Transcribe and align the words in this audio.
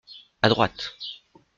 À 0.41 0.49
droite. 0.49 0.95